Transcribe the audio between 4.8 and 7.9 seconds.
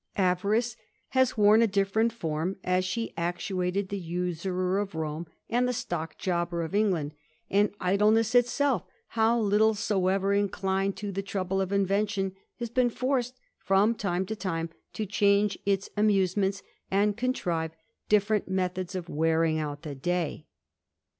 Rome, and the stock jobber of ^^land; and